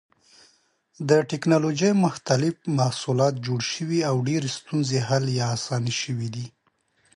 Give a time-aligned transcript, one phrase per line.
[1.09, 6.45] د ټېکنالوجۍ مختلف محصولات جوړ شوي او ډېرې ستونزې حل یا اسانې شوې دي.